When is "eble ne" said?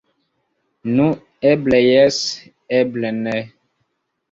2.81-3.39